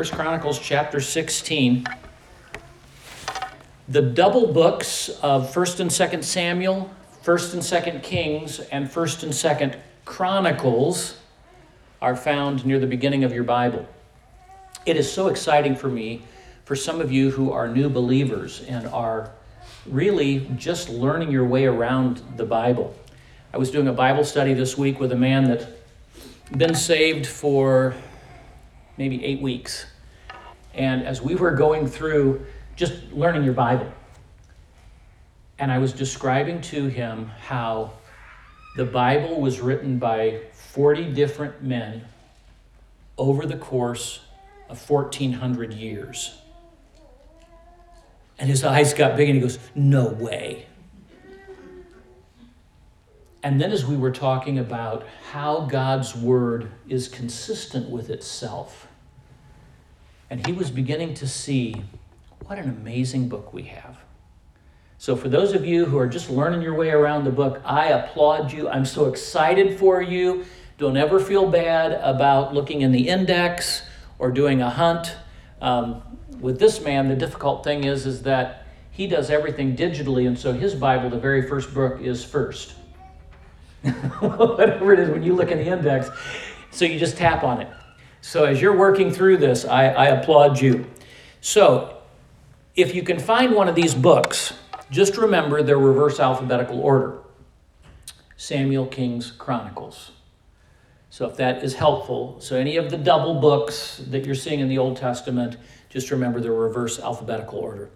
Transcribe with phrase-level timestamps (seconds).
[0.00, 1.84] 1 Chronicles chapter 16.
[3.86, 6.90] The double books of 1st and 2nd Samuel,
[7.22, 11.18] 1st and 2nd Kings, and 1st and 2nd Chronicles
[12.00, 13.86] are found near the beginning of your Bible.
[14.86, 16.22] It is so exciting for me,
[16.64, 19.30] for some of you who are new believers and are
[19.84, 22.94] really just learning your way around the Bible.
[23.52, 25.68] I was doing a Bible study this week with a man that
[26.56, 27.94] been saved for
[28.96, 29.89] maybe eight weeks.
[30.74, 33.92] And as we were going through just learning your Bible,
[35.58, 37.92] and I was describing to him how
[38.76, 42.04] the Bible was written by 40 different men
[43.18, 44.20] over the course
[44.68, 46.38] of 1400 years.
[48.38, 50.66] And his eyes got big and he goes, No way.
[53.42, 58.86] And then, as we were talking about how God's word is consistent with itself,
[60.30, 61.82] and he was beginning to see
[62.46, 63.98] what an amazing book we have.
[64.96, 67.86] So, for those of you who are just learning your way around the book, I
[67.86, 68.68] applaud you.
[68.68, 70.44] I'm so excited for you.
[70.78, 73.82] Don't ever feel bad about looking in the index
[74.18, 75.16] or doing a hunt.
[75.60, 76.02] Um,
[76.38, 80.52] with this man, the difficult thing is, is that he does everything digitally, and so
[80.52, 82.74] his Bible, the very first book, is first.
[84.20, 86.10] whatever it is when you look in the index.
[86.70, 87.68] So you just tap on it.
[88.20, 90.86] So as you're working through this, I, I applaud you.
[91.40, 91.98] So
[92.76, 94.52] if you can find one of these books,
[94.90, 97.18] just remember their reverse alphabetical order
[98.36, 100.12] Samuel, Kings, Chronicles.
[101.10, 104.68] So if that is helpful, so any of the double books that you're seeing in
[104.68, 105.58] the Old Testament,
[105.90, 107.90] just remember their reverse alphabetical order.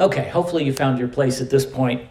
[0.00, 2.08] Okay, hopefully you found your place at this point.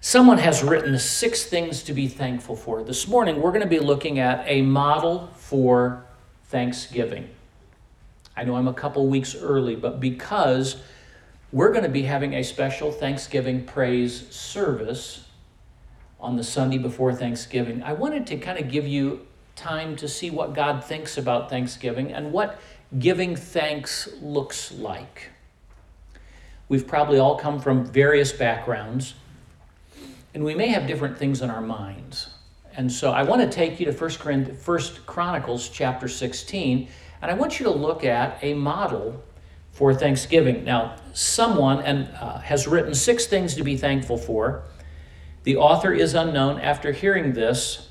[0.00, 2.84] Someone has written six things to be thankful for.
[2.84, 6.04] This morning, we're going to be looking at a model for
[6.44, 7.28] Thanksgiving.
[8.36, 10.76] I know I'm a couple weeks early, but because
[11.50, 15.26] we're going to be having a special Thanksgiving praise service
[16.20, 19.26] on the Sunday before Thanksgiving, I wanted to kind of give you
[19.56, 22.60] time to see what God thinks about Thanksgiving and what
[23.00, 25.30] giving thanks looks like.
[26.68, 29.14] We've probably all come from various backgrounds
[30.34, 32.28] and we may have different things in our minds.
[32.76, 36.88] And so I want to take you to 1 Chronicles chapter 16,
[37.20, 39.22] and I want you to look at a model
[39.72, 40.64] for Thanksgiving.
[40.64, 44.64] Now, someone and uh, has written six things to be thankful for.
[45.44, 46.60] The author is unknown.
[46.60, 47.88] After hearing this,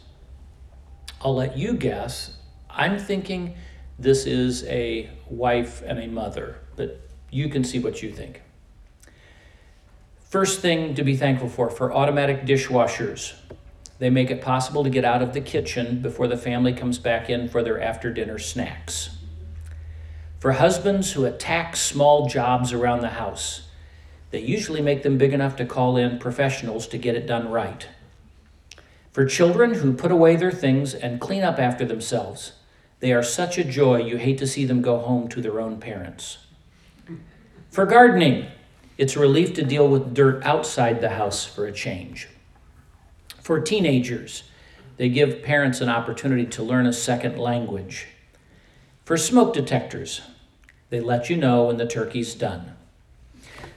[1.22, 2.38] I'll let you guess.
[2.70, 3.56] I'm thinking
[3.98, 8.42] this is a wife and a mother, but you can see what you think.
[10.30, 13.34] First thing to be thankful for for automatic dishwashers.
[13.98, 17.30] They make it possible to get out of the kitchen before the family comes back
[17.30, 19.18] in for their after dinner snacks.
[20.40, 23.70] For husbands who attack small jobs around the house,
[24.32, 27.88] they usually make them big enough to call in professionals to get it done right.
[29.14, 32.52] For children who put away their things and clean up after themselves,
[33.00, 35.80] they are such a joy you hate to see them go home to their own
[35.80, 36.40] parents.
[37.72, 38.48] For gardening,
[38.98, 42.28] it's a relief to deal with dirt outside the house for a change.
[43.42, 44.44] For teenagers,
[44.98, 48.08] they give parents an opportunity to learn a second language.
[49.06, 50.22] For smoke detectors,
[50.90, 52.74] they let you know when the turkey's done.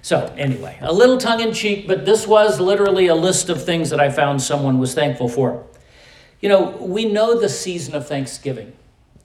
[0.03, 3.91] So, anyway, a little tongue in cheek, but this was literally a list of things
[3.91, 5.67] that I found someone was thankful for.
[6.41, 8.73] You know, we know the season of Thanksgiving,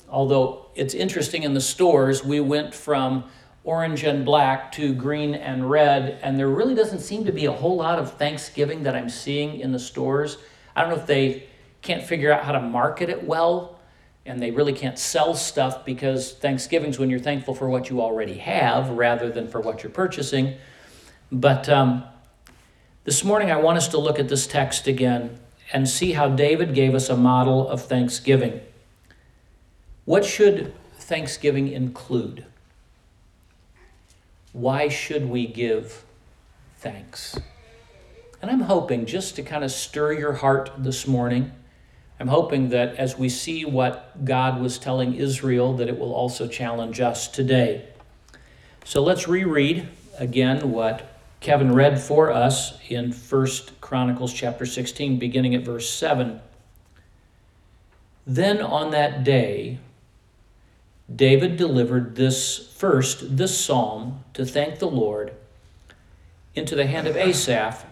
[0.09, 3.23] although it's interesting in the stores, we went from
[3.65, 7.51] orange and black to green and red, and there really doesn't seem to be a
[7.51, 10.37] whole lot of Thanksgiving that I'm seeing in the stores.
[10.75, 11.47] I don't know if they
[11.81, 13.75] can't figure out how to market it well
[14.25, 18.37] and they really can't sell stuff because Thanksgiving's when you're thankful for what you already
[18.39, 20.55] have rather than for what you're purchasing.
[21.31, 22.03] But um,
[23.03, 25.39] this morning, I want us to look at this text again
[25.71, 28.61] and see how David gave us a model of thanksgiving.
[30.05, 32.45] What should Thanksgiving include?
[34.55, 36.05] Why should we give
[36.77, 37.37] thanks?
[38.41, 41.51] And I'm hoping just to kind of stir your heart this morning.
[42.21, 46.47] I'm hoping that as we see what God was telling Israel, that it will also
[46.47, 47.85] challenge us today.
[48.85, 53.47] So let's reread again what Kevin read for us in 1
[53.81, 56.39] Chronicles chapter 16, beginning at verse 7.
[58.25, 59.79] Then on that day,
[61.13, 65.33] David delivered this first, this psalm, to thank the Lord
[66.55, 67.85] into the hand of Asaph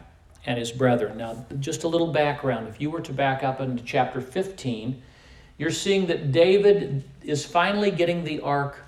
[0.46, 1.18] and his brethren.
[1.18, 2.68] Now, just a little background.
[2.68, 5.02] If you were to back up into chapter 15,
[5.58, 8.84] you're seeing that David is finally getting the ark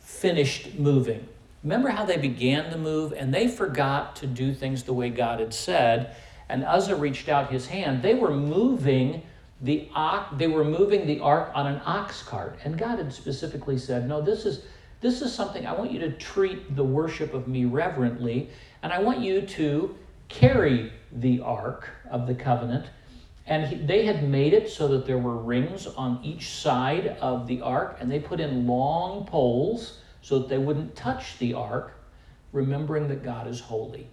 [0.00, 1.26] finished moving.
[1.62, 5.40] Remember how they began to move and they forgot to do things the way God
[5.40, 6.14] had said,
[6.48, 8.02] and Uzzah reached out his hand.
[8.02, 9.22] They were moving
[9.60, 13.78] the ox, they were moving the ark on an ox cart, and God had specifically
[13.78, 14.64] said, "No, this is
[15.00, 18.50] this is something I want you to treat the worship of me reverently,
[18.82, 19.96] and I want you to
[20.28, 22.86] carry the ark of the covenant."
[23.46, 27.46] And he, they had made it so that there were rings on each side of
[27.46, 31.92] the ark, and they put in long poles so that they wouldn't touch the ark,
[32.52, 34.08] remembering that God is holy.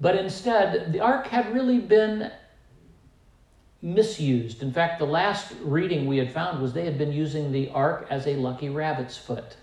[0.00, 2.30] But instead, the ark had really been
[3.82, 4.62] misused.
[4.62, 8.06] In fact, the last reading we had found was they had been using the ark
[8.08, 9.56] as a lucky rabbit's foot.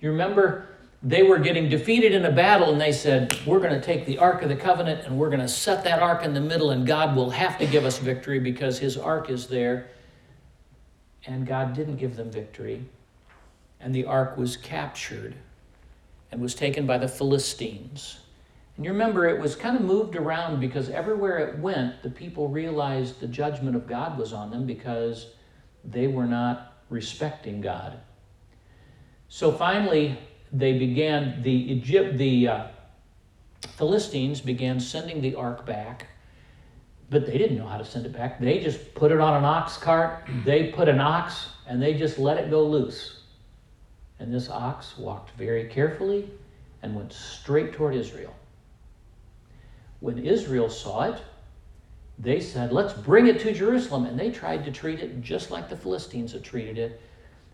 [0.00, 0.68] You remember
[1.02, 4.18] they were getting defeated in a battle and they said, We're going to take the
[4.18, 6.86] Ark of the Covenant and we're going to set that ark in the middle, and
[6.86, 9.88] God will have to give us victory because his ark is there.
[11.26, 12.84] And God didn't give them victory.
[13.80, 15.34] And the ark was captured
[16.32, 18.18] and was taken by the Philistines.
[18.76, 22.48] And you remember it was kind of moved around because everywhere it went, the people
[22.48, 25.28] realized the judgment of God was on them because
[25.84, 27.98] they were not respecting God.
[29.28, 30.18] So finally,
[30.52, 32.66] they began the Egypt, the uh,
[33.76, 36.06] Philistines began sending the ark back,
[37.10, 38.40] but they didn't know how to send it back.
[38.40, 40.24] They just put it on an ox cart.
[40.44, 43.20] They put an ox and they just let it go loose.
[44.18, 46.30] And this ox walked very carefully
[46.82, 48.34] and went straight toward Israel.
[50.06, 51.20] When Israel saw it,
[52.16, 54.06] they said, Let's bring it to Jerusalem.
[54.06, 57.00] And they tried to treat it just like the Philistines had treated it.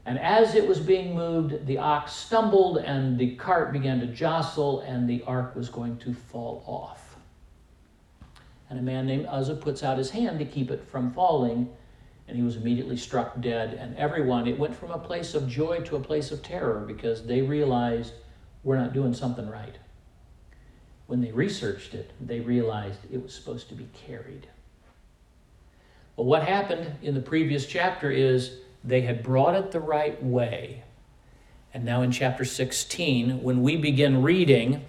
[0.05, 4.81] And as it was being moved, the ox stumbled and the cart began to jostle,
[4.81, 7.17] and the ark was going to fall off.
[8.69, 11.71] And a man named Uzzah puts out his hand to keep it from falling,
[12.29, 13.79] and he was immediately struck dead.
[13.81, 17.25] And everyone, it went from a place of joy to a place of terror because
[17.25, 18.13] they realized
[18.63, 19.79] we're not doing something right.
[21.13, 24.47] When they researched it, they realized it was supposed to be carried.
[26.17, 30.85] Well, what happened in the previous chapter is they had brought it the right way.
[31.75, 34.87] And now in chapter 16, when we begin reading,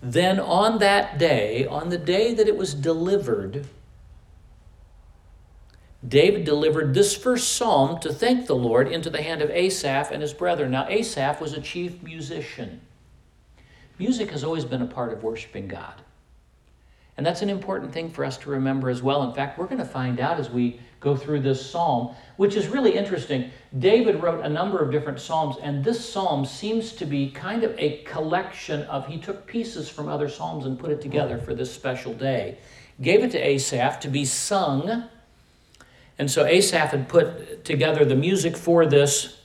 [0.00, 3.66] then on that day, on the day that it was delivered,
[6.08, 10.22] David delivered this first psalm to thank the Lord into the hand of Asaph and
[10.22, 10.70] his brethren.
[10.70, 12.80] Now, Asaph was a chief musician.
[13.98, 16.02] Music has always been a part of worshiping God.
[17.18, 19.24] And that's an important thing for us to remember as well.
[19.24, 22.68] In fact, we're going to find out as we go through this psalm, which is
[22.68, 23.50] really interesting.
[23.76, 27.76] David wrote a number of different psalms, and this psalm seems to be kind of
[27.76, 31.74] a collection of, he took pieces from other psalms and put it together for this
[31.74, 32.58] special day.
[33.02, 35.08] Gave it to Asaph to be sung.
[36.20, 39.38] And so Asaph had put together the music for this.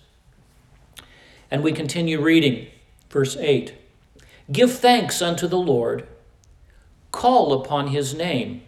[1.49, 2.67] And we continue reading,
[3.09, 3.73] verse 8
[4.53, 6.07] Give thanks unto the Lord,
[7.11, 8.61] call upon his name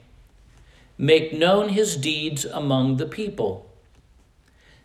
[0.98, 3.70] Make known his deeds among the people.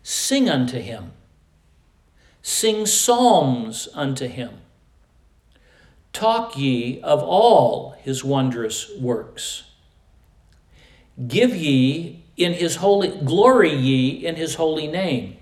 [0.03, 1.13] Sing unto him.
[2.41, 4.59] Sing psalms unto him.
[6.11, 9.63] Talk ye of all his wondrous works.
[11.27, 15.37] Give ye in his holy glory ye in his holy name.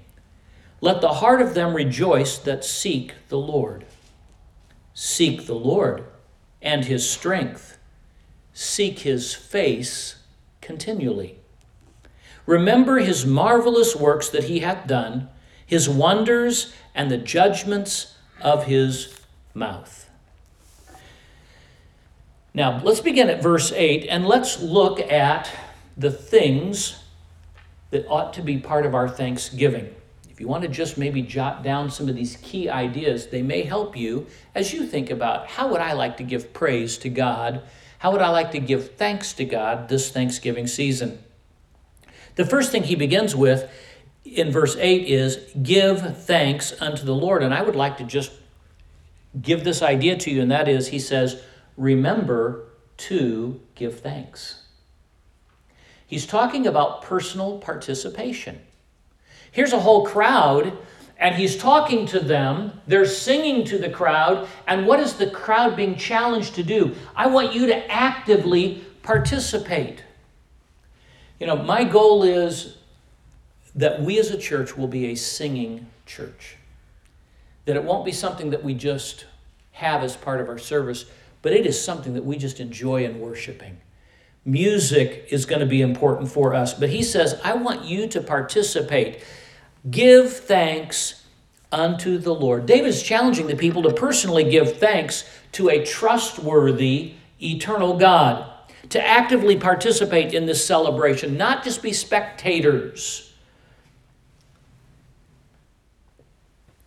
[0.81, 3.85] Let the heart of them rejoice that seek the Lord.
[5.01, 6.03] Seek the Lord
[6.61, 7.77] and his strength.
[8.51, 10.17] Seek his face
[10.59, 11.39] continually.
[12.45, 15.29] Remember his marvelous works that he hath done,
[15.65, 19.21] his wonders, and the judgments of his
[19.53, 20.09] mouth.
[22.53, 25.49] Now, let's begin at verse 8 and let's look at
[25.95, 27.01] the things
[27.91, 29.95] that ought to be part of our thanksgiving.
[30.39, 33.63] If you want to just maybe jot down some of these key ideas, they may
[33.63, 37.61] help you as you think about how would I like to give praise to God
[37.99, 41.19] how would I like to give thanks to God this Thanksgiving season?
[42.35, 43.69] The first thing he begins with
[44.23, 47.43] in verse 8 is give thanks unto the Lord.
[47.43, 48.31] And I would like to just
[49.39, 51.41] give this idea to you, and that is, he says,
[51.75, 52.67] remember
[52.97, 54.63] to give thanks.
[56.07, 58.61] He's talking about personal participation.
[59.51, 60.77] Here's a whole crowd
[61.19, 62.79] and he's talking to them.
[62.87, 64.47] They're singing to the crowd.
[64.67, 66.95] And what is the crowd being challenged to do?
[67.15, 70.03] I want you to actively participate.
[71.39, 72.77] You know, my goal is
[73.75, 76.55] that we as a church will be a singing church.
[77.65, 79.25] That it won't be something that we just
[79.73, 81.05] have as part of our service,
[81.41, 83.77] but it is something that we just enjoy in worshiping.
[84.45, 86.73] Music is going to be important for us.
[86.73, 89.23] But he says, I want you to participate.
[89.89, 91.25] Give thanks
[91.71, 92.65] unto the Lord.
[92.65, 98.51] David is challenging the people to personally give thanks to a trustworthy, eternal God,
[98.89, 103.33] to actively participate in this celebration, not just be spectators.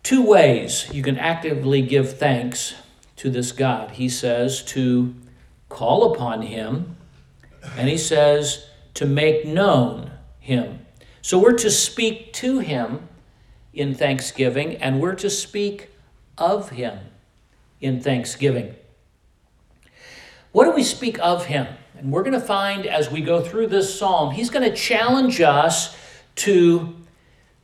[0.03, 2.75] Two ways you can actively give thanks
[3.15, 3.91] to this God.
[3.91, 5.15] He says to
[5.69, 6.97] call upon Him,
[7.77, 10.82] and He says to make known Him.
[11.23, 13.07] So we're to speak to Him
[13.73, 15.89] in thanksgiving, and we're to speak
[16.37, 16.99] of Him
[17.79, 18.75] in thanksgiving.
[20.51, 21.67] What do we speak of Him?
[21.97, 25.39] And we're going to find as we go through this psalm, He's going to challenge
[25.39, 25.95] us
[26.35, 26.93] to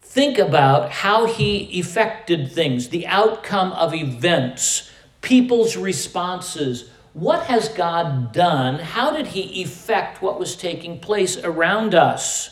[0.01, 4.89] think about how He effected things, the outcome of events
[5.19, 6.89] people's responses.
[7.11, 8.79] What has God done?
[8.79, 12.51] How did He effect what was taking place around us?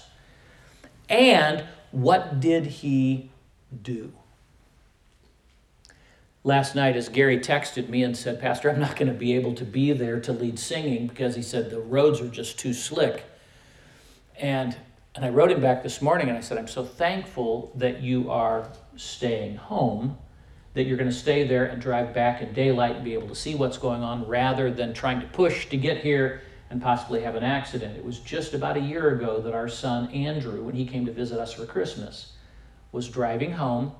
[1.09, 3.31] And what did He
[3.81, 4.13] do?
[6.43, 9.53] Last night, as Gary texted me and said, Pastor, I'm not going to be able
[9.55, 13.25] to be there to lead singing because he said the roads are just too slick.
[14.39, 14.77] And,
[15.13, 18.31] and I wrote him back this morning and I said, I'm so thankful that you
[18.31, 20.17] are staying home
[20.77, 23.35] that you're going to stay there and drive back in daylight and be able to
[23.35, 27.35] see what's going on rather than trying to push to get here and possibly have
[27.35, 27.97] an accident.
[27.97, 31.11] It was just about a year ago that our son Andrew, when he came to
[31.11, 32.33] visit us for Christmas,
[32.91, 33.93] was driving home.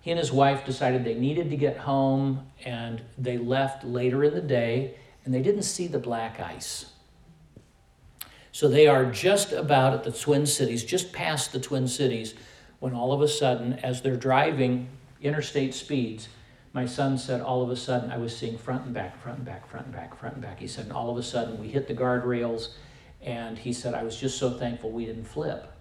[0.00, 4.34] He and his wife decided they needed to get home and they left later in
[4.34, 6.86] the day and they didn't see the black ice.
[8.52, 12.34] So they are just about at the Twin Cities, just past the Twin Cities,
[12.78, 14.88] when all of a sudden, as they're driving
[15.20, 16.28] interstate speeds,
[16.74, 19.46] my son said all of a sudden I was seeing front and back, front and
[19.46, 20.58] back, front and back, front and back.
[20.58, 22.70] He said, and all of a sudden we hit the guardrails,
[23.22, 25.72] and he said, I was just so thankful we didn't flip.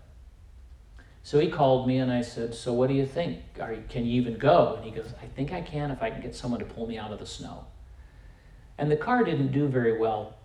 [1.24, 3.40] So he called me and I said, So what do you think?
[3.60, 4.76] Are, can you even go?
[4.76, 6.98] And he goes, I think I can if I can get someone to pull me
[6.98, 7.66] out of the snow.
[8.78, 10.36] And the car didn't do very well,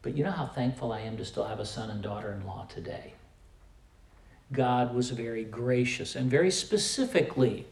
[0.00, 2.46] but you know how thankful I am to still have a son and daughter in
[2.46, 3.14] law today.
[4.52, 7.66] God was very gracious and very specifically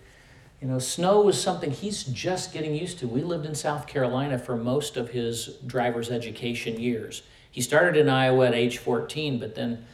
[0.60, 3.08] you know, snow was something he's just getting used to.
[3.08, 7.22] We lived in South Carolina for most of his driver's education years.
[7.50, 9.84] He started in Iowa at age 14, but then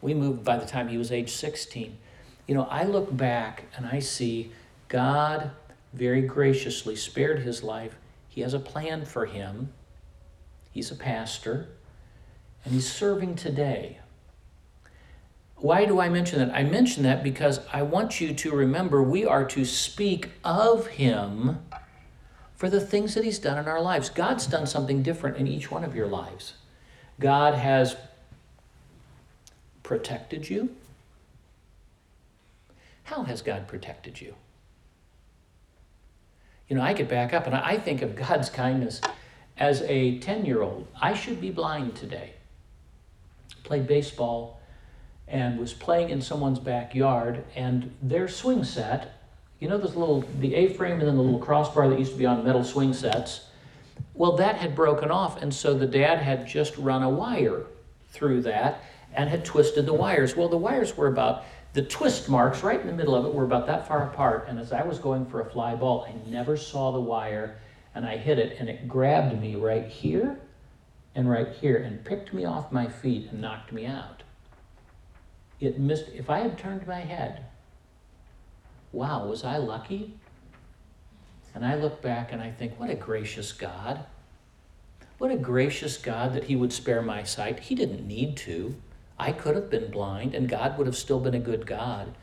[0.00, 1.96] we moved by the time he was age 16.
[2.46, 4.52] You know, I look back and I see
[4.88, 5.50] God
[5.92, 7.96] very graciously spared his life.
[8.28, 9.72] He has a plan for him.
[10.72, 11.68] He's a pastor,
[12.64, 14.00] and he's serving today.
[15.64, 16.54] Why do I mention that?
[16.54, 21.64] I mention that because I want you to remember we are to speak of Him
[22.54, 24.10] for the things that He's done in our lives.
[24.10, 26.52] God's done something different in each one of your lives.
[27.18, 27.96] God has
[29.82, 30.68] protected you.
[33.04, 34.34] How has God protected you?
[36.68, 39.00] You know, I could back up and I think of God's kindness
[39.56, 40.88] as a 10 year old.
[41.00, 42.34] I should be blind today.
[43.62, 44.60] Played baseball
[45.28, 49.20] and was playing in someone's backyard, and their swing set,
[49.58, 52.26] you know, this little the A-frame and then the little crossbar that used to be
[52.26, 53.46] on metal swing sets.
[54.12, 57.64] Well, that had broken off, and so the dad had just run a wire
[58.10, 60.36] through that and had twisted the wires.
[60.36, 63.44] Well, the wires were about the twist marks right in the middle of it were
[63.44, 66.56] about that far apart, and as I was going for a fly ball, I never
[66.56, 67.58] saw the wire,
[67.94, 70.38] and I hit it, and it grabbed me right here
[71.14, 74.22] and right here and picked me off my feet and knocked me out
[75.60, 77.44] it missed, if I had turned my head,
[78.92, 80.14] wow, was I lucky?
[81.54, 84.04] And I look back and I think, what a gracious God.
[85.18, 87.60] What a gracious God that He would spare my sight.
[87.60, 88.74] He didn't need to.
[89.18, 92.14] I could have been blind, and God would have still been a good God.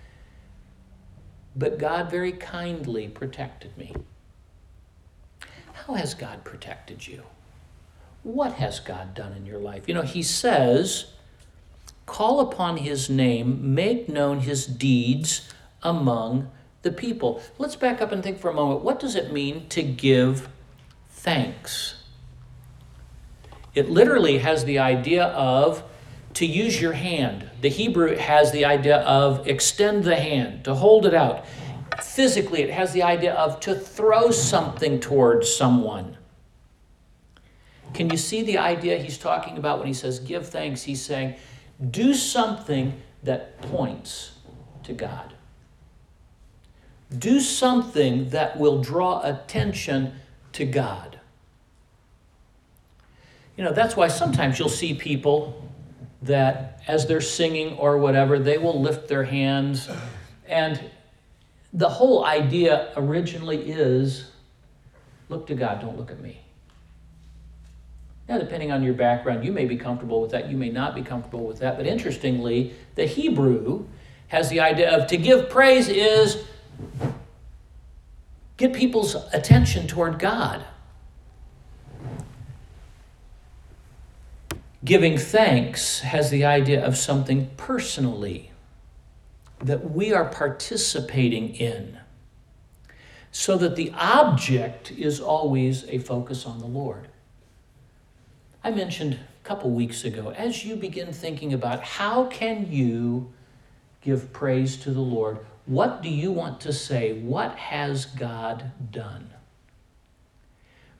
[1.55, 3.95] But God very kindly protected me.
[5.73, 7.23] How has God protected you?
[8.23, 9.87] What has God done in your life?
[9.87, 11.13] You know, He says,
[12.05, 15.49] call upon his name, make known his deeds
[15.83, 16.49] among
[16.81, 17.41] the people.
[17.57, 18.81] Let's back up and think for a moment.
[18.81, 20.49] What does it mean to give
[21.09, 21.95] thanks?
[23.73, 25.83] It literally has the idea of
[26.33, 27.49] to use your hand.
[27.61, 31.45] The Hebrew has the idea of extend the hand, to hold it out.
[32.01, 36.17] Physically, it has the idea of to throw something towards someone.
[37.93, 40.83] Can you see the idea he's talking about when he says give thanks?
[40.83, 41.35] He's saying,
[41.89, 44.33] do something that points
[44.83, 45.33] to God.
[47.17, 50.13] Do something that will draw attention
[50.53, 51.19] to God.
[53.57, 55.69] You know, that's why sometimes you'll see people
[56.21, 59.89] that as they're singing or whatever, they will lift their hands.
[60.47, 60.79] And
[61.73, 64.29] the whole idea originally is
[65.29, 66.40] look to God, don't look at me.
[68.31, 71.01] Now, depending on your background, you may be comfortable with that, you may not be
[71.01, 71.75] comfortable with that.
[71.75, 73.87] But interestingly, the Hebrew
[74.29, 76.41] has the idea of to give praise is
[78.55, 80.63] get people's attention toward God.
[84.85, 88.51] Giving thanks has the idea of something personally
[89.59, 91.99] that we are participating in,
[93.29, 97.09] so that the object is always a focus on the Lord.
[98.63, 103.31] I mentioned a couple weeks ago, as you begin thinking about how can you
[104.01, 107.13] give praise to the Lord, what do you want to say?
[107.13, 109.31] What has God done?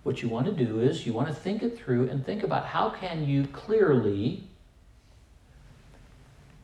[0.04, 2.68] What you want to do is you want to think it through and think about
[2.68, 4.44] how can you clearly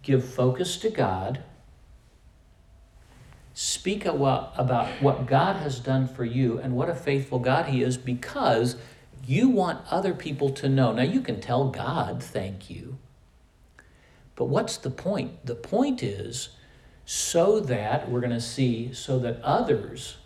[0.02, 1.44] give focus to God,
[3.54, 7.98] speak about what God has done for you and what a faithful God He is
[7.98, 8.78] because
[9.26, 10.92] you want other people to know.
[10.92, 12.98] Now, you can tell God, thank you.
[14.36, 15.46] But what's the point?
[15.46, 16.50] The point is
[17.06, 20.18] so that, we're going to see, so that others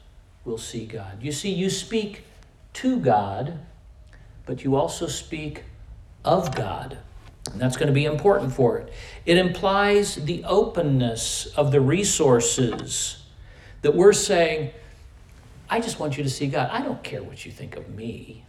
[0.43, 1.21] will see God.
[1.21, 2.23] You see, you speak
[2.73, 3.59] to God,
[4.45, 5.63] but you also speak
[6.25, 6.97] of God.
[7.51, 8.91] And that's going to be important for it.
[9.25, 13.23] It implies the openness of the resources
[13.81, 14.71] that we're saying,
[15.69, 16.69] I just want you to see God.
[16.71, 18.45] I don't care what you think of me.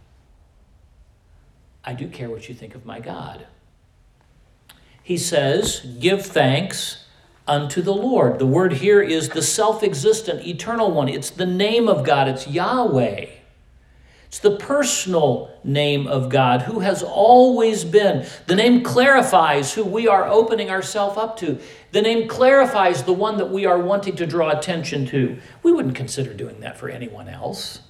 [1.85, 3.45] I do care what you think of my God.
[5.01, 7.05] He says, Give thanks
[7.47, 8.39] unto the Lord.
[8.39, 11.09] The word here is the self existent, eternal one.
[11.09, 13.27] It's the name of God, it's Yahweh.
[14.33, 18.25] It's the personal name of God who has always been.
[18.47, 21.59] The name clarifies who we are opening ourselves up to.
[21.91, 25.37] The name clarifies the one that we are wanting to draw attention to.
[25.61, 27.81] We wouldn't consider doing that for anyone else.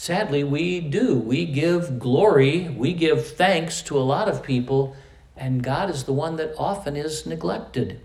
[0.00, 1.14] Sadly, we do.
[1.16, 4.96] We give glory, we give thanks to a lot of people
[5.36, 8.00] and God is the one that often is neglected.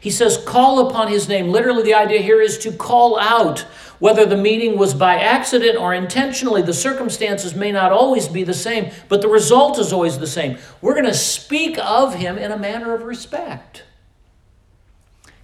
[0.00, 1.48] He says, call upon his name.
[1.48, 3.66] Literally, the idea here is to call out.
[3.98, 8.54] Whether the meeting was by accident or intentionally, the circumstances may not always be the
[8.54, 10.56] same, but the result is always the same.
[10.80, 13.82] We're going to speak of him in a manner of respect.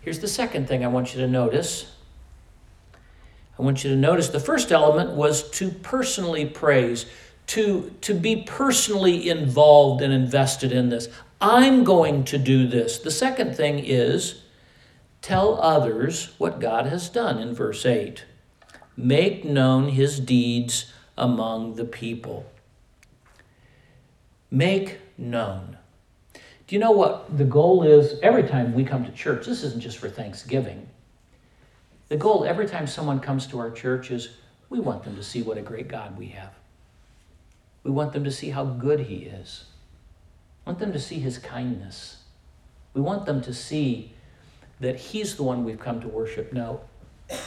[0.00, 1.93] Here's the second thing I want you to notice.
[3.58, 7.06] I want you to notice the first element was to personally praise
[7.48, 11.08] to, to be personally involved and invested in this.
[11.40, 12.98] I'm going to do this.
[12.98, 14.42] The second thing is
[15.20, 18.24] tell others what God has done in verse 8.
[18.96, 22.50] Make known his deeds among the people.
[24.50, 25.76] Make known.
[26.66, 29.46] Do you know what the goal is every time we come to church?
[29.46, 30.88] This isn't just for Thanksgiving.
[32.08, 34.30] The goal every time someone comes to our church is
[34.68, 36.52] we want them to see what a great God we have.
[37.82, 39.64] We want them to see how good He is.
[40.64, 42.22] We want them to see His kindness.
[42.92, 44.12] We want them to see
[44.80, 46.52] that He's the one we've come to worship.
[46.52, 46.80] Now,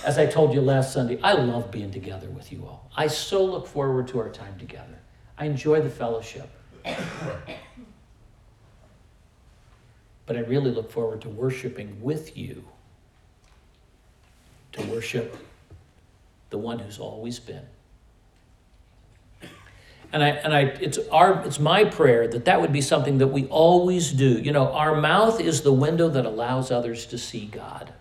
[0.04, 2.89] as I told you last Sunday, I love being together with you all.
[2.96, 5.00] I so look forward to our time together.
[5.38, 6.50] I enjoy the fellowship.
[10.26, 12.65] But I really look forward to worshiping with you,
[14.78, 15.38] to worship
[16.50, 17.66] the one who's always been.
[20.13, 23.28] And I, and I, it's our, it's my prayer that that would be something that
[23.28, 24.40] we always do.
[24.40, 27.94] You know, our mouth is the window that allows others to see God.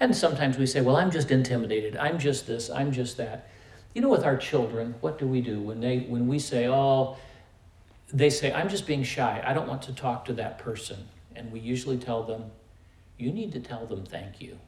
[0.00, 1.96] And sometimes we say, well, I'm just intimidated.
[1.96, 2.70] I'm just this.
[2.70, 3.48] I'm just that.
[3.94, 7.18] You know, with our children, what do we do when they, when we say, oh,
[8.12, 9.42] they say, I'm just being shy.
[9.46, 11.08] I don't want to talk to that person.
[11.36, 12.50] And we usually tell them,
[13.18, 14.58] you need to tell them thank you.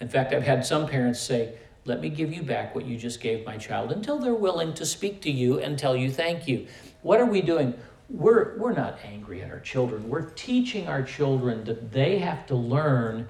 [0.00, 1.54] In fact, I've had some parents say,
[1.84, 4.84] let me give you back what you just gave my child until they're willing to
[4.84, 6.66] speak to you and tell you thank you.
[7.02, 7.74] What are we doing?
[8.10, 10.08] We're, we're not angry at our children.
[10.08, 13.28] We're teaching our children that they have to learn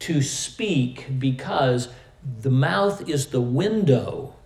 [0.00, 1.88] to speak because
[2.40, 4.36] the mouth is the window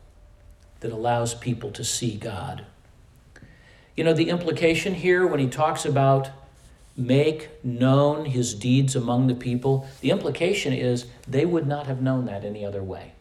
[0.80, 2.66] that allows people to see God.
[3.96, 6.30] You know, the implication here when he talks about
[6.96, 12.26] make known his deeds among the people, the implication is they would not have known
[12.26, 13.12] that any other way.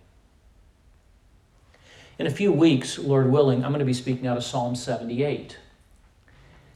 [2.20, 5.58] In a few weeks, Lord willing, I'm going to be speaking out of Psalm 78.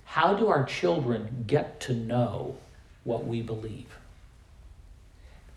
[0.06, 2.58] How do our children get to know
[3.04, 3.98] what we believe?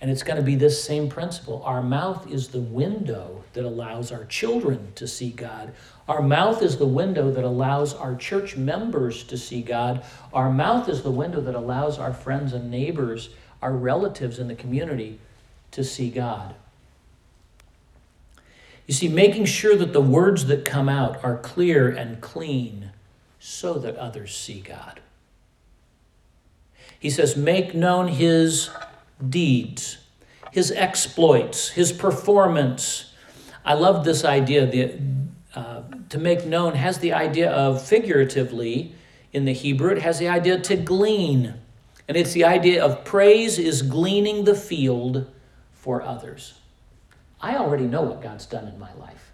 [0.01, 1.63] And it's going to be this same principle.
[1.65, 5.73] Our mouth is the window that allows our children to see God.
[6.09, 10.05] Our mouth is the window that allows our church members to see God.
[10.33, 13.31] Our mouth is the window that allows our friends and neighbors,
[13.61, 15.19] our relatives in the community,
[15.73, 16.55] to see God.
[18.87, 22.93] You see, making sure that the words that come out are clear and clean
[23.39, 25.01] so that others see God.
[26.99, 28.71] He says, Make known his
[29.27, 29.99] deeds,
[30.53, 33.13] his exploits, his performance.
[33.65, 34.67] I love this idea.
[34.67, 35.01] The,
[35.55, 38.95] uh, to make known has the idea of figuratively
[39.33, 41.55] in the Hebrew, it has the idea to glean.
[42.07, 45.31] And it's the idea of praise is gleaning the field
[45.73, 46.55] for others.
[47.41, 49.33] I already know what God's done in my life,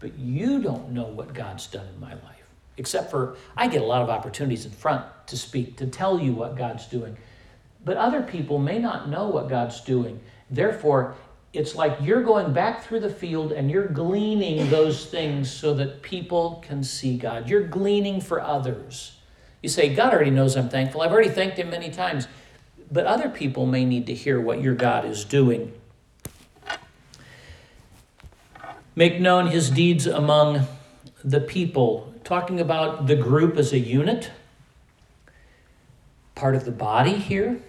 [0.00, 2.42] but you don't know what God's done in my life
[2.76, 6.32] except for I get a lot of opportunities in front to speak, to tell you
[6.32, 7.16] what God's doing.
[7.84, 10.20] But other people may not know what God's doing.
[10.50, 11.16] Therefore,
[11.52, 16.02] it's like you're going back through the field and you're gleaning those things so that
[16.02, 17.48] people can see God.
[17.48, 19.16] You're gleaning for others.
[19.62, 21.02] You say, God already knows I'm thankful.
[21.02, 22.26] I've already thanked Him many times.
[22.90, 25.72] But other people may need to hear what your God is doing.
[28.94, 30.66] Make known His deeds among
[31.24, 34.30] the people talking about the group as a unit,
[36.34, 37.60] part of the body here.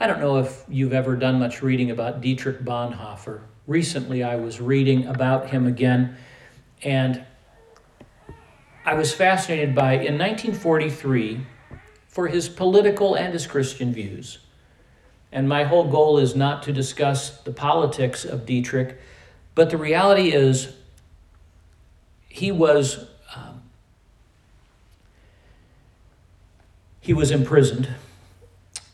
[0.00, 3.40] I don't know if you've ever done much reading about Dietrich Bonhoeffer.
[3.66, 6.16] Recently, I was reading about him again,
[6.84, 7.24] and
[8.84, 11.40] I was fascinated by, in 1943,
[12.06, 14.38] for his political and his Christian views.
[15.32, 18.98] And my whole goal is not to discuss the politics of Dietrich,
[19.56, 20.74] but the reality is
[22.28, 23.62] he was um,
[27.00, 27.88] he was imprisoned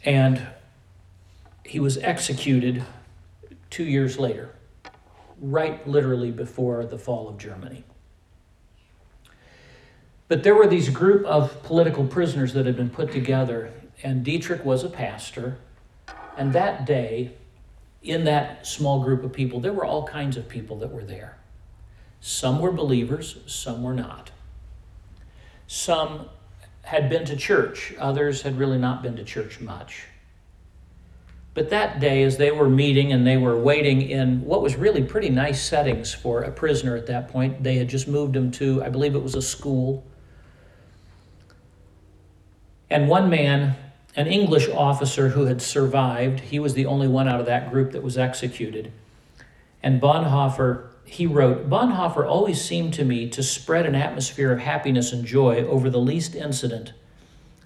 [0.05, 0.47] and
[1.75, 2.85] he was executed
[3.69, 4.49] two years later,
[5.41, 7.83] right literally before the fall of Germany.
[10.29, 13.73] But there were these group of political prisoners that had been put together,
[14.05, 15.57] and Dietrich was a pastor.
[16.37, 17.33] And that day,
[18.05, 21.39] in that small group of people, there were all kinds of people that were there.
[22.21, 24.31] Some were believers, some were not.
[25.67, 26.27] Some
[26.83, 30.05] had been to church, others had really not been to church much.
[31.55, 35.03] But that day, as they were meeting and they were waiting in what was really
[35.03, 38.83] pretty nice settings for a prisoner at that point, they had just moved him to,
[38.83, 40.05] I believe it was a school.
[42.91, 43.77] And one man,
[44.17, 47.93] an English officer who had survived, he was the only one out of that group
[47.93, 48.93] that was executed.
[49.83, 55.13] And Bonhoeffer he wrote Bonhoeffer always seemed to me to spread an atmosphere of happiness
[55.13, 56.93] and joy over the least incident,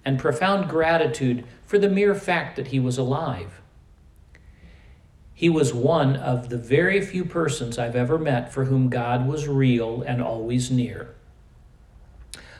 [0.05, 3.58] and profound gratitude for the mere fact that he was alive.
[5.39, 9.47] He was one of the very few persons I've ever met for whom God was
[9.47, 11.15] real and always near.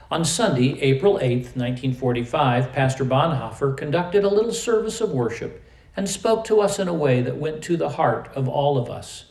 [0.10, 5.62] On Sunday, April 8, 1945, Pastor Bonhoeffer conducted a little service of worship
[5.98, 8.90] and spoke to us in a way that went to the heart of all of
[8.90, 9.26] us.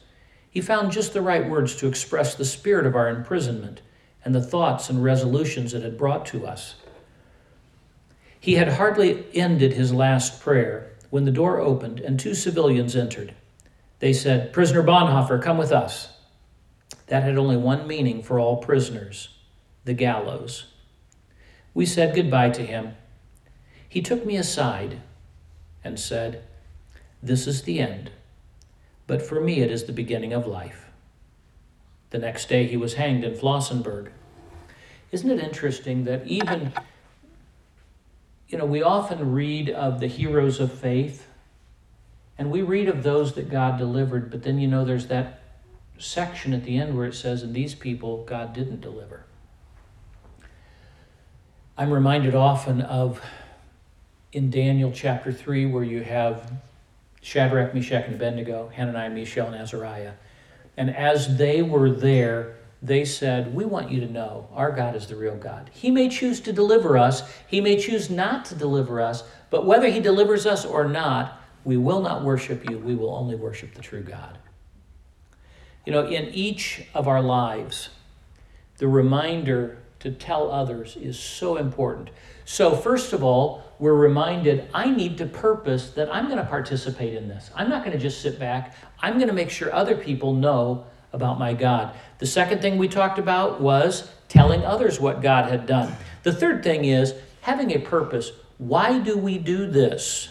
[0.50, 3.80] He found just the right words to express the spirit of our imprisonment
[4.26, 6.74] and the thoughts and resolutions it had brought to us.
[8.38, 13.34] He had hardly ended his last prayer when the door opened and two civilians entered.
[14.00, 16.10] They said, Prisoner Bonhoeffer, come with us.
[17.06, 19.30] That had only one meaning for all prisoners
[19.84, 20.66] the gallows.
[21.72, 22.94] We said goodbye to him.
[23.88, 25.00] He took me aside
[25.82, 26.42] and said,
[27.22, 28.10] This is the end
[29.08, 30.84] but for me it is the beginning of life.
[32.10, 34.10] The next day he was hanged in Flossenburg.
[35.10, 36.72] Isn't it interesting that even,
[38.48, 41.26] you know, we often read of the heroes of faith,
[42.38, 45.42] and we read of those that God delivered, but then, you know, there's that
[45.98, 49.24] section at the end where it says, and these people God didn't deliver.
[51.76, 53.20] I'm reminded often of
[54.32, 56.52] in Daniel chapter 3, where you have
[57.22, 60.12] Shadrach, Meshach, and Abednego, Hananiah, Mishael, and Azariah.
[60.76, 65.06] And as they were there, they said, We want you to know our God is
[65.06, 65.70] the real God.
[65.72, 69.88] He may choose to deliver us, He may choose not to deliver us, but whether
[69.88, 71.37] He delivers us or not,
[71.68, 72.78] we will not worship you.
[72.78, 74.38] We will only worship the true God.
[75.84, 77.90] You know, in each of our lives,
[78.78, 82.08] the reminder to tell others is so important.
[82.46, 87.12] So, first of all, we're reminded I need to purpose that I'm going to participate
[87.12, 87.50] in this.
[87.54, 88.74] I'm not going to just sit back.
[89.00, 91.94] I'm going to make sure other people know about my God.
[92.16, 95.94] The second thing we talked about was telling others what God had done.
[96.22, 98.32] The third thing is having a purpose.
[98.56, 100.30] Why do we do this?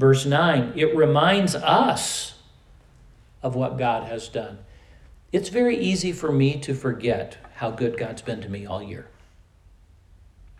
[0.00, 2.32] Verse 9, it reminds us
[3.42, 4.60] of what God has done.
[5.30, 9.08] It's very easy for me to forget how good God's been to me all year.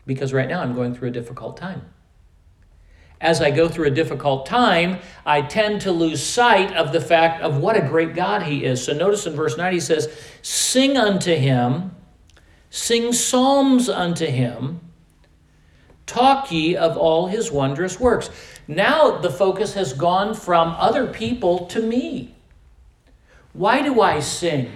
[0.07, 1.87] Because right now I'm going through a difficult time.
[3.19, 7.43] As I go through a difficult time, I tend to lose sight of the fact
[7.43, 8.85] of what a great God He is.
[8.85, 11.97] So notice in verse 9 He says, Sing unto Him,
[12.69, 14.81] sing psalms unto Him,
[16.11, 18.31] talk ye of all His wondrous works.
[18.67, 22.35] Now the focus has gone from other people to me.
[23.53, 24.71] Why do I sing?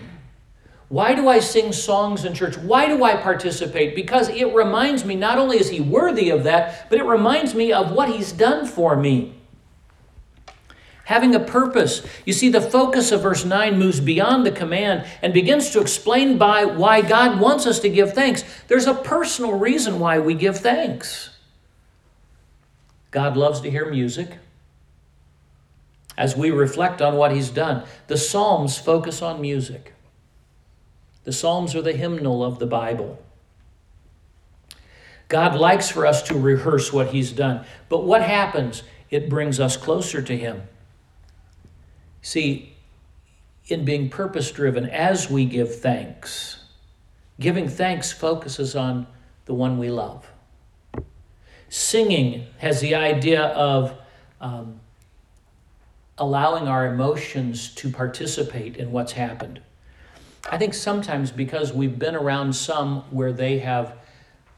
[0.88, 2.56] Why do I sing songs in church?
[2.56, 3.94] Why do I participate?
[3.94, 7.72] Because it reminds me not only is he worthy of that, but it reminds me
[7.72, 9.34] of what he's done for me.
[11.04, 12.06] Having a purpose.
[12.24, 16.38] You see, the focus of verse 9 moves beyond the command and begins to explain
[16.38, 18.42] by why God wants us to give thanks.
[18.68, 21.30] There's a personal reason why we give thanks.
[23.10, 24.38] God loves to hear music.
[26.16, 29.92] As we reflect on what He's done, the Psalms focus on music.
[31.24, 33.22] The Psalms are the hymnal of the Bible.
[35.28, 37.64] God likes for us to rehearse what He's done.
[37.88, 38.82] But what happens?
[39.10, 40.62] It brings us closer to Him.
[42.24, 42.72] See,
[43.68, 46.64] in being purpose driven, as we give thanks,
[47.38, 49.06] giving thanks focuses on
[49.44, 50.26] the one we love.
[51.68, 53.94] Singing has the idea of
[54.40, 54.80] um,
[56.16, 59.60] allowing our emotions to participate in what's happened.
[60.50, 63.98] I think sometimes because we've been around some where they have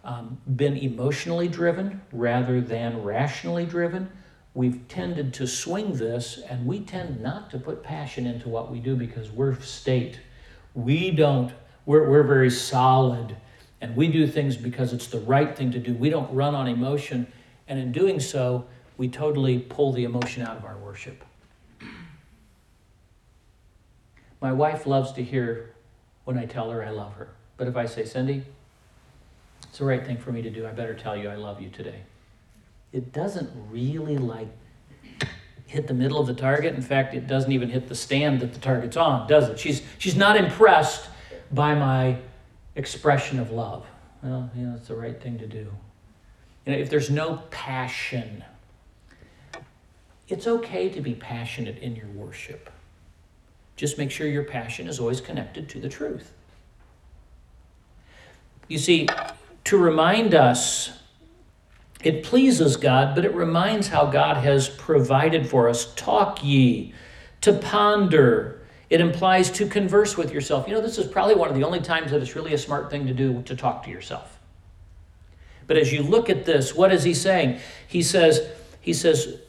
[0.05, 4.09] um, been emotionally driven rather than rationally driven,
[4.57, 8.81] we've tended to swing this and we tend not to put passion into what we
[8.81, 10.19] do because we're state.
[10.75, 11.53] We don't,
[11.85, 13.37] we're, we're very solid
[13.83, 15.93] and we do things because it's the right thing to do.
[15.93, 17.31] We don't run on emotion,
[17.69, 18.65] and in doing so,
[18.97, 21.23] we totally pull the emotion out of our worship.
[24.41, 25.75] My wife loves to hear
[26.25, 27.29] when I tell her I love her.
[27.59, 28.45] But if I say, Cindy,
[29.69, 31.69] it's the right thing for me to do, I better tell you I love you
[31.69, 32.01] today.
[32.97, 34.49] It doesn't really like
[35.67, 36.75] hit the middle of the target.
[36.75, 39.59] In fact, it doesn't even hit the stand that the target's on, does it?
[39.59, 41.11] She's she's not impressed
[41.53, 42.17] by my
[42.75, 43.85] expression of love.
[44.23, 45.71] Well, you know, it's the right thing to do.
[46.65, 48.43] You know, if there's no passion,
[50.29, 52.71] it's okay to be passionate in your worship.
[53.77, 56.33] Just make sure your passion is always connected to the truth.
[58.69, 59.07] You see,
[59.65, 60.99] to remind us,
[62.03, 65.95] it pleases God, but it reminds how God has provided for us.
[65.95, 66.93] Talk ye,
[67.41, 70.69] to ponder, it implies to converse with yourself.
[70.69, 72.91] You know, this is probably one of the only times that it's really a smart
[72.91, 74.39] thing to do to talk to yourself.
[75.67, 77.59] But as you look at this, what is he saying?
[77.89, 78.47] He says,
[78.81, 79.41] he says,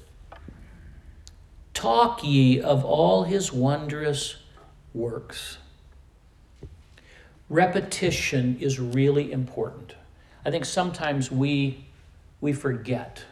[1.73, 4.37] Talk ye of all his wondrous
[4.95, 5.59] works.
[7.49, 9.93] Repetition is really important.
[10.43, 11.86] I think sometimes we
[12.41, 13.23] we forget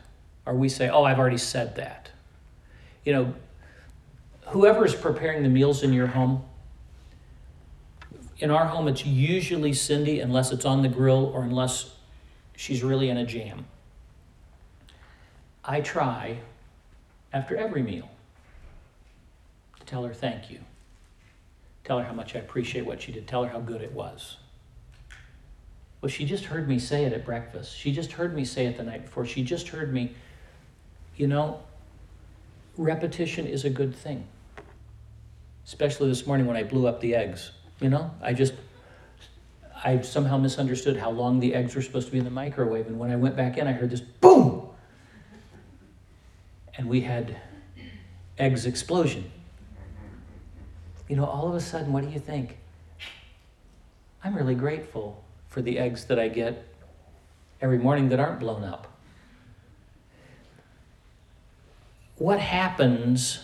[0.46, 2.10] or we say, "Oh, I've already said that."
[3.04, 3.34] You know,
[4.48, 6.44] whoever is preparing the meals in your home,
[8.38, 11.96] in our home, it's usually Cindy, unless it's on the grill or unless
[12.56, 13.66] she's really in a jam.
[15.64, 16.40] I try
[17.34, 18.10] after every meal
[19.80, 20.60] to tell her thank you.
[21.84, 23.28] Tell her how much I appreciate what she did.
[23.28, 24.38] Tell her how good it was.
[26.06, 27.76] Well, she just heard me say it at breakfast.
[27.76, 29.26] She just heard me say it the night before.
[29.26, 30.14] She just heard me,
[31.18, 31.62] you know,
[32.78, 34.28] repetition is a good thing
[35.66, 37.50] especially this morning when I blew up the eggs.
[37.80, 38.54] You know, I just,
[39.84, 42.86] I somehow misunderstood how long the eggs were supposed to be in the microwave.
[42.86, 44.70] And when I went back in, I heard this boom.
[46.78, 47.36] And we had
[48.38, 49.32] eggs explosion.
[51.10, 52.60] You know, all of a sudden, what do you think?
[54.24, 55.25] I'm really grateful
[55.56, 56.68] for the eggs that I get
[57.62, 58.92] every morning that aren't blown up.
[62.18, 63.40] What happens,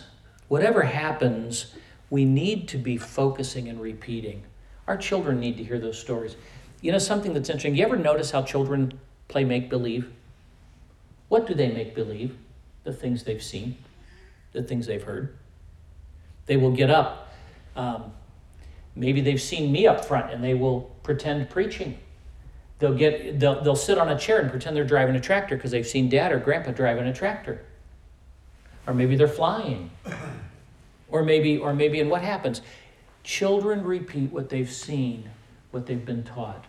[0.46, 1.72] whatever happens,
[2.10, 4.42] we need to be focusing and repeating.
[4.86, 6.36] Our children need to hear those stories.
[6.82, 10.12] You know, something that's interesting, you ever notice how children play make believe?
[11.30, 12.36] What do they make believe?
[12.84, 13.78] The things they've seen,
[14.52, 15.34] the things they've heard.
[16.44, 17.32] They will get up.
[17.74, 18.12] Um,
[18.94, 21.98] maybe they've seen me up front and they will pretend preaching.
[22.78, 25.70] They'll, get, they'll, they'll sit on a chair and pretend they're driving a tractor because
[25.70, 27.64] they've seen dad or grandpa driving a tractor.
[28.86, 29.90] Or maybe they're flying.
[31.08, 32.60] Or maybe, or maybe, and what happens?
[33.22, 35.30] Children repeat what they've seen,
[35.70, 36.64] what they've been taught.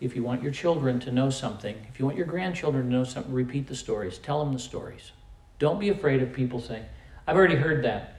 [0.00, 3.04] If you want your children to know something, if you want your grandchildren to know
[3.04, 4.18] something, repeat the stories.
[4.18, 5.12] Tell them the stories.
[5.60, 6.84] Don't be afraid of people saying,
[7.28, 8.16] I've already heard that.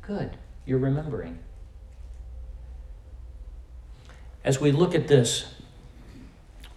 [0.00, 1.38] Good, you're remembering.
[4.44, 5.54] As we look at this,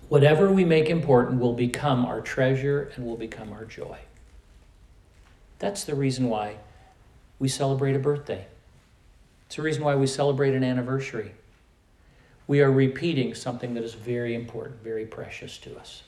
[0.08, 3.98] whatever we make important will become our treasure and will become our joy.
[5.60, 6.58] That's the reason why
[7.40, 8.46] we celebrate a birthday.
[9.48, 11.32] It's the reason why we celebrate an anniversary.
[12.48, 16.04] We are repeating something that is very important, very precious to us.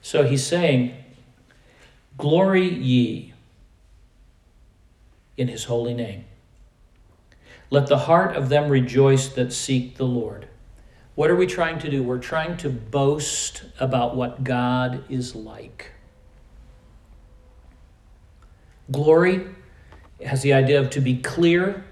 [0.00, 0.94] So he's saying,
[2.16, 3.32] Glory ye
[5.36, 6.24] in his holy name.
[7.72, 10.46] Let the heart of them rejoice that seek the Lord.
[11.14, 12.02] What are we trying to do?
[12.02, 15.90] We're trying to boast about what God is like.
[18.90, 19.46] Glory
[20.22, 21.82] has the idea of to be clear,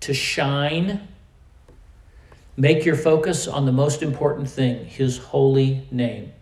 [0.00, 1.06] to shine.
[2.56, 6.32] Make your focus on the most important thing, His holy name.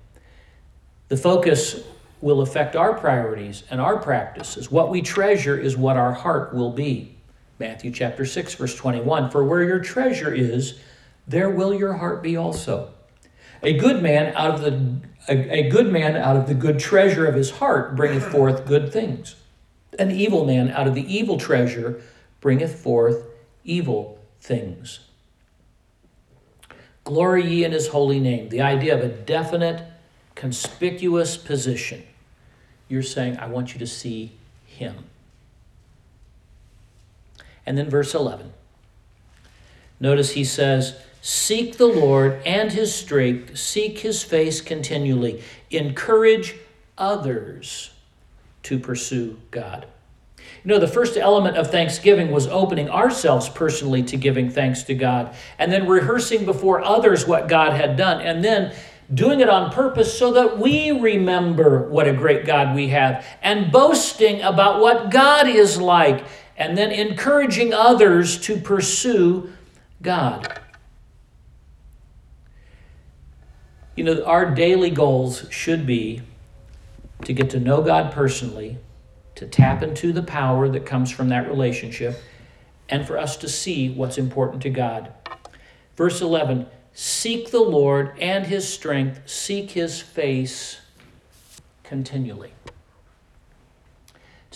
[1.09, 1.85] The focus
[2.23, 4.71] will affect our priorities and our practices.
[4.71, 7.16] What we treasure is what our heart will be.
[7.59, 10.79] Matthew chapter 6 verse 21 For where your treasure is
[11.27, 12.93] there will your heart be also.
[13.63, 17.27] A good man out of the a, a good man out of the good treasure
[17.27, 19.37] of his heart bringeth forth good things.
[19.99, 22.03] An evil man out of the evil treasure
[22.41, 23.25] bringeth forth
[23.65, 25.01] evil things.
[27.05, 28.49] Glory ye in his holy name.
[28.49, 29.85] The idea of a definite,
[30.35, 32.05] conspicuous position.
[32.89, 34.33] You're saying, I want you to see
[34.65, 35.05] him.
[37.67, 38.53] And then verse 11.
[39.99, 46.55] Notice he says, Seek the Lord and his strength, seek his face continually, encourage
[46.97, 47.91] others
[48.63, 49.87] to pursue God.
[50.65, 54.95] You know, the first element of thanksgiving was opening ourselves personally to giving thanks to
[54.95, 58.75] God, and then rehearsing before others what God had done, and then
[59.13, 63.71] doing it on purpose so that we remember what a great God we have, and
[63.71, 66.25] boasting about what God is like,
[66.57, 69.53] and then encouraging others to pursue
[70.03, 70.61] God.
[73.95, 76.23] You know, our daily goals should be
[77.25, 78.79] to get to know God personally,
[79.37, 82.21] to tap into the power that comes from that relationship,
[82.89, 85.13] and for us to see what's important to God.
[85.97, 90.81] Verse 11 Seek the Lord and his strength, seek his face
[91.83, 92.53] continually.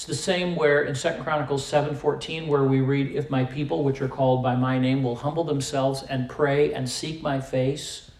[0.00, 4.00] It's the same where in 2 Chronicles 7:14 where we read if my people which
[4.00, 8.10] are called by my name will humble themselves and pray and seek my face.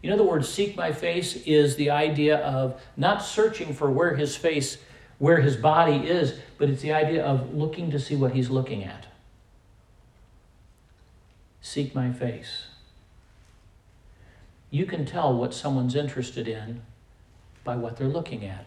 [0.00, 4.14] You know the word seek my face is the idea of not searching for where
[4.14, 4.78] his face
[5.18, 8.84] where his body is, but it's the idea of looking to see what he's looking
[8.84, 9.06] at.
[11.60, 12.68] Seek my face.
[14.70, 16.82] You can tell what someone's interested in
[17.64, 18.66] by what they're looking at.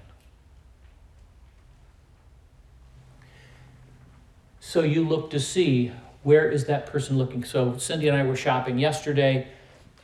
[4.70, 7.44] So you look to see where is that person looking.
[7.44, 9.48] So Cindy and I were shopping yesterday,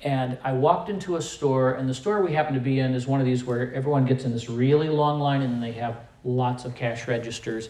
[0.02, 3.06] and I walked into a store, and the store we happen to be in is
[3.06, 6.66] one of these where everyone gets in this really long line, and they have lots
[6.66, 7.70] of cash registers.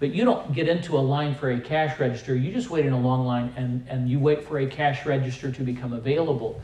[0.00, 2.34] But you don't get into a line for a cash register.
[2.34, 5.52] You just wait in a long line, and, and you wait for a cash register
[5.52, 6.60] to become available.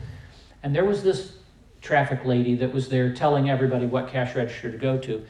[0.61, 1.37] And there was this
[1.79, 5.25] traffic lady that was there telling everybody what cash register to go to.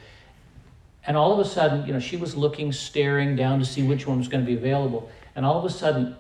[1.10, 4.06] And all of a sudden, you know, she was looking, staring down to see which
[4.06, 5.10] one was going to be available.
[5.36, 6.16] And all of a sudden,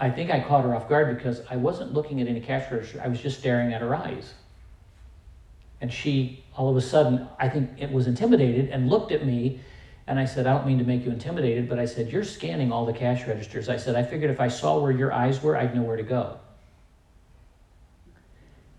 [0.00, 3.00] I think I caught her off guard because I wasn't looking at any cash register.
[3.00, 4.34] I was just staring at her eyes.
[5.80, 9.60] And she, all of a sudden, I think it was intimidated and looked at me.
[10.08, 12.72] And I said, I don't mean to make you intimidated, but I said, You're scanning
[12.72, 13.68] all the cash registers.
[13.68, 16.02] I said, I figured if I saw where your eyes were, I'd know where to
[16.02, 16.40] go.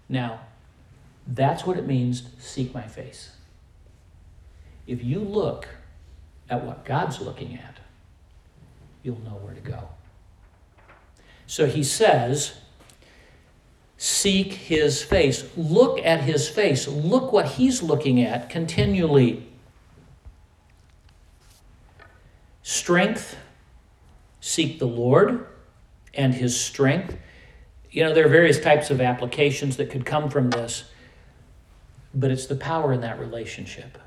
[0.10, 0.41] Now,
[1.26, 3.32] that's what it means seek my face.
[4.92, 5.70] If you look
[6.50, 7.78] at what God's looking at,
[9.04, 9.88] you'll know where to go.
[11.48, 12.56] So he says,
[13.96, 15.46] Seek his face.
[15.56, 16.90] Look at his face.
[16.90, 19.48] Look what he's looking at continually.
[22.62, 23.38] Strength.
[24.42, 25.48] Seek the Lord
[26.14, 27.16] and his strength.
[27.92, 30.84] You know, there are various types of applications that could come from this,
[32.14, 33.98] but it's the power in that relationship.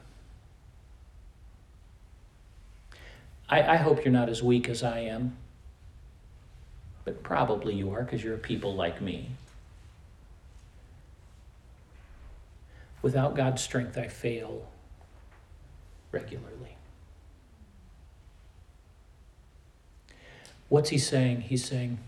[3.49, 5.37] I, I hope you're not as weak as I am,
[7.05, 9.31] but probably you are because you're a people like me.
[13.03, 14.67] Without God's strength, I fail
[16.11, 16.77] regularly.
[20.71, 21.43] What's he saying?
[21.43, 21.99] He's saying,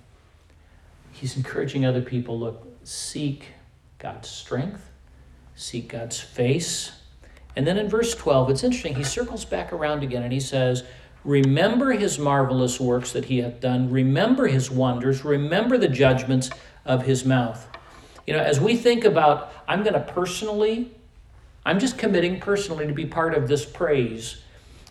[1.12, 3.48] he's encouraging other people look, seek
[3.98, 4.90] God's strength,
[5.54, 6.92] seek God's face,
[7.56, 10.84] And then in verse 12, it's interesting, he circles back around again and he says,
[11.26, 16.50] Remember his marvelous works that he hath done, remember his wonders, remember the judgments
[16.84, 17.66] of his mouth.
[18.28, 20.92] You know, as we think about, I'm going to personally,
[21.64, 24.40] I'm just committing personally to be part of this praise.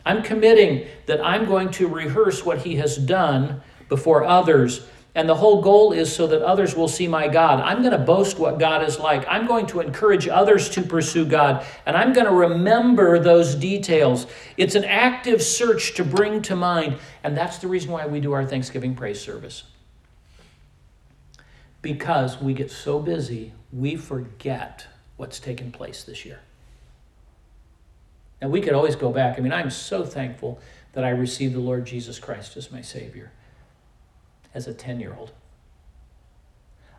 [0.05, 5.35] I'm committing that I'm going to rehearse what he has done before others and the
[5.35, 7.61] whole goal is so that others will see my God.
[7.61, 9.25] I'm going to boast what God is like.
[9.29, 11.65] I'm going to encourage others to pursue God.
[11.85, 14.27] And I'm going to remember those details.
[14.57, 16.97] It's an active search to bring to mind.
[17.23, 19.63] And that's the reason why we do our Thanksgiving praise service.
[21.81, 24.85] Because we get so busy, we forget
[25.15, 26.41] what's taken place this year.
[28.41, 29.37] And we could always go back.
[29.37, 30.59] I mean, I'm so thankful
[30.91, 33.31] that I received the Lord Jesus Christ as my Savior
[34.55, 35.31] as a 10 year old.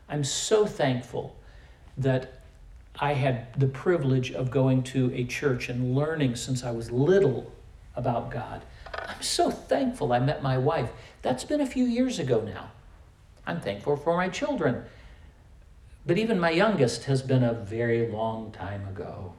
[0.08, 1.34] I'm so thankful
[1.98, 2.40] that
[2.98, 7.52] I had the privilege of going to a church and learning since I was little
[7.96, 8.62] about God.
[8.94, 10.90] I'm so thankful I met my wife.
[11.22, 12.70] That's been a few years ago now.
[13.46, 14.84] I'm thankful for my children.
[16.06, 19.32] But even my youngest has been a very long time ago.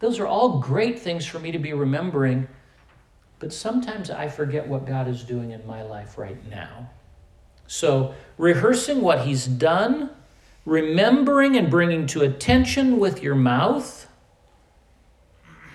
[0.00, 2.48] Those are all great things for me to be remembering
[3.38, 6.90] but sometimes I forget what God is doing in my life right now.
[7.66, 10.10] So, rehearsing what He's done,
[10.64, 14.08] remembering and bringing to attention with your mouth,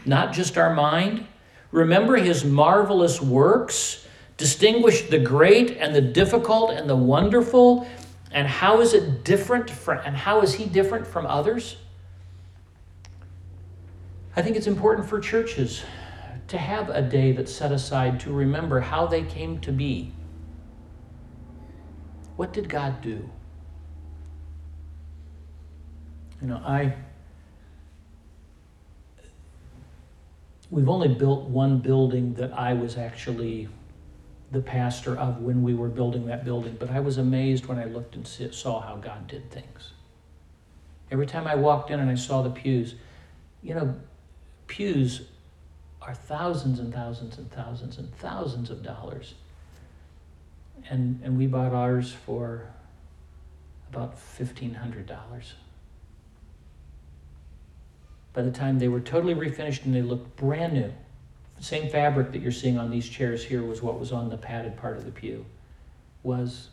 [0.05, 1.26] not just our mind.
[1.72, 4.07] Remember His marvelous works,
[4.38, 7.88] distinguish the great and the difficult and the wonderful.
[8.32, 11.78] And how is it different from, and how is He different from others?
[14.36, 15.84] I think it's important for churches
[16.50, 20.12] to have a day that's set aside to remember how they came to be.
[22.36, 23.30] What did God do?
[26.41, 26.95] You know, I.
[30.72, 33.68] We've only built one building that I was actually
[34.52, 37.86] the pastor of when we were building that building, but I was amazed when I
[37.86, 39.91] looked and saw how God did things.
[41.12, 42.95] Every time I walked in and I saw the pews,
[43.62, 43.95] you know,
[44.68, 45.28] pews
[46.02, 49.36] are thousands and thousands and thousands and thousands of dollars.
[50.89, 52.70] And, and we bought ours for
[53.91, 55.08] about $1,500.
[58.32, 60.93] By the time they were totally refinished and they looked brand new,
[61.58, 64.38] the same fabric that you're seeing on these chairs here was what was on the
[64.38, 65.45] padded part of the pew.
[66.24, 66.70] Was,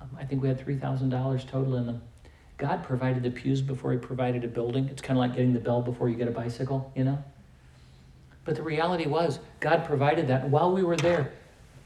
[0.00, 2.02] um, I think we had $3,000 total in them.
[2.58, 4.88] God provided the pews before He provided a building.
[4.88, 7.24] It's kind of like getting the bell before you get a bicycle, you know?
[8.44, 10.42] But the reality was, God provided that.
[10.42, 11.32] And while we were there,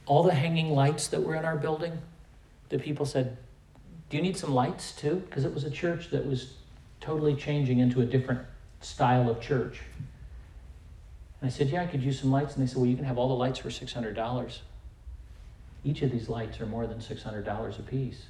[0.07, 1.99] all the hanging lights that were in our building,
[2.69, 3.37] the people said,
[4.09, 5.17] Do you need some lights too?
[5.29, 6.55] Because it was a church that was
[7.01, 8.41] totally changing into a different
[8.81, 9.81] style of church.
[11.41, 12.55] And I said, Yeah, I could use some lights.
[12.55, 14.59] And they said, Well, you can have all the lights for $600.
[15.85, 18.23] Each of these lights are more than $600 a piece.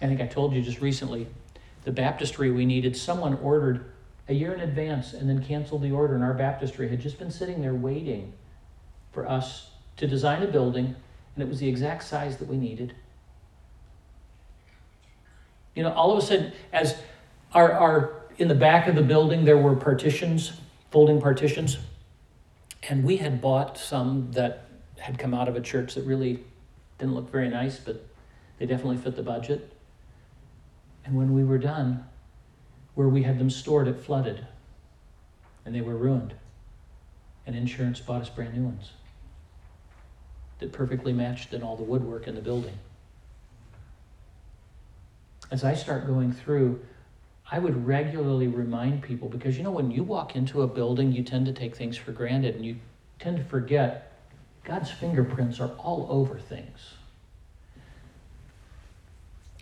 [0.00, 1.26] I think I told you just recently
[1.84, 3.84] the baptistry we needed, someone ordered
[4.28, 6.14] a year in advance and then canceled the order.
[6.14, 8.32] And our baptistry had just been sitting there waiting
[9.12, 10.96] for us to design a building,
[11.34, 12.94] and it was the exact size that we needed.
[15.74, 16.96] You know, all of a sudden, as
[17.52, 20.52] our, our in the back of the building, there were partitions,
[20.90, 21.78] folding partitions,
[22.88, 24.68] and we had bought some that
[24.98, 26.44] had come out of a church that really
[26.98, 28.04] didn't look very nice, but
[28.58, 29.72] they definitely fit the budget.
[31.04, 32.04] And when we were done,
[32.94, 34.46] where we had them stored, it flooded
[35.64, 36.34] and they were ruined.
[37.46, 38.92] And insurance bought us brand new ones
[40.60, 42.78] that perfectly matched in all the woodwork in the building.
[45.50, 46.80] As I start going through,
[47.50, 51.22] I would regularly remind people because you know, when you walk into a building, you
[51.22, 52.76] tend to take things for granted and you
[53.18, 54.12] tend to forget
[54.64, 56.94] God's fingerprints are all over things.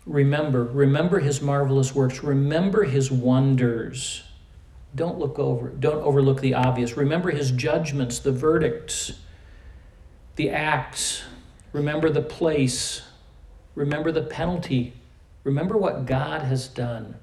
[0.07, 2.23] Remember, remember his marvelous works.
[2.23, 4.23] Remember his wonders.
[4.95, 6.97] Don't look over, don't overlook the obvious.
[6.97, 9.13] Remember his judgments, the verdicts,
[10.37, 11.23] the acts.
[11.73, 13.03] Remember the place.
[13.75, 14.93] Remember the penalty.
[15.45, 17.17] Remember what God has done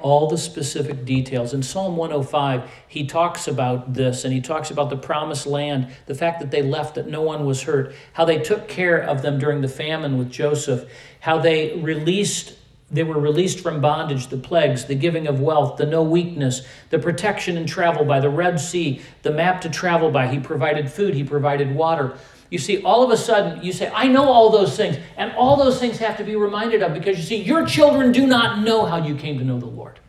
[0.00, 1.52] all the specific details.
[1.54, 6.14] In Psalm 105, he talks about this and he talks about the promised land, the
[6.14, 9.38] fact that they left, that no one was hurt, how they took care of them
[9.38, 10.90] during the famine with Joseph,
[11.20, 12.56] how they released.
[12.92, 16.98] They were released from bondage, the plagues, the giving of wealth, the no weakness, the
[16.98, 20.26] protection and travel by the Red Sea, the map to travel by.
[20.26, 22.18] He provided food, he provided water.
[22.50, 24.98] You see, all of a sudden, you say, I know all those things.
[25.16, 28.26] And all those things have to be reminded of because you see, your children do
[28.26, 30.00] not know how you came to know the Lord.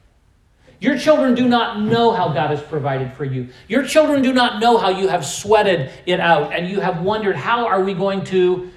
[0.80, 3.50] Your children do not know how God has provided for you.
[3.68, 7.36] Your children do not know how you have sweated it out and you have wondered,
[7.36, 8.72] how are we going to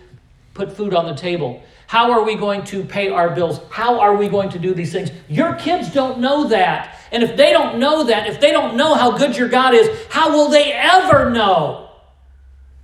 [0.52, 1.62] put food on the table?
[1.86, 3.60] How are we going to pay our bills?
[3.70, 5.10] How are we going to do these things?
[5.28, 6.98] Your kids don't know that.
[7.10, 9.88] And if they don't know that, if they don't know how good your God is,
[10.10, 11.90] how will they ever know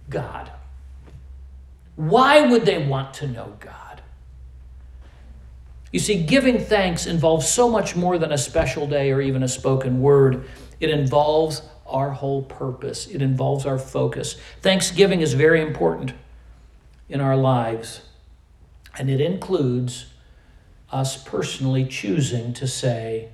[0.09, 0.50] God?
[2.01, 4.01] Why would they want to know God?
[5.93, 9.49] You see, giving thanks involves so much more than a special day or even a
[9.49, 10.49] spoken word.
[10.81, 14.37] It involves our whole purpose, it involves our focus.
[14.63, 16.15] Thanksgiving is very important
[17.11, 18.01] in our lives,
[18.99, 20.07] and it includes
[20.91, 23.29] us personally choosing to say,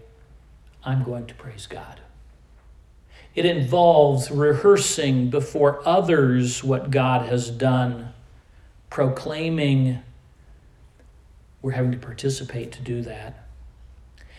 [0.82, 2.00] I'm going to praise God.
[3.36, 8.14] It involves rehearsing before others what God has done,
[8.96, 10.02] proclaiming
[11.60, 13.46] we're having to participate to do that.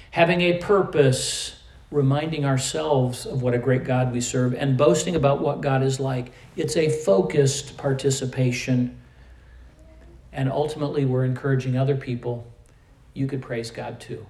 [0.10, 1.60] Having a purpose,
[1.91, 5.99] reminding ourselves of what a great God we serve, and boasting about what God is
[5.99, 6.32] like.
[6.55, 8.99] It's a focused participation.
[10.34, 12.43] And ultimately, we're encouraging other people.
[13.14, 14.26] You could praise God too.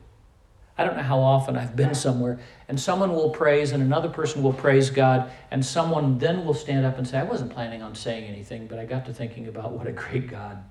[0.77, 4.43] I don't know how often I've been somewhere and someone will praise and another person
[4.43, 7.95] will praise God, and someone then will stand up and say, I wasn't planning on
[7.95, 10.63] saying anything, but I got to thinking about what a great God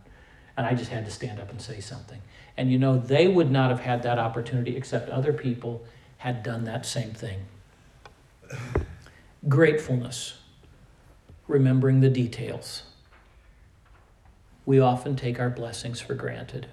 [0.57, 2.21] and I just had to stand up and say something.
[2.57, 5.85] And you know, they would not have had that opportunity except other people
[6.19, 7.41] had done that same thing.
[9.49, 10.39] Gratefulness,
[11.47, 12.85] remembering the details.
[14.65, 16.67] We often take our blessings for granted.